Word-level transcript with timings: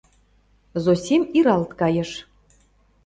—Зосим 0.83 1.23
иралт 1.37 1.71
кайыш. 1.79 2.11